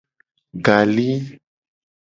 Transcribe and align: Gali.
Gali. 0.65 1.09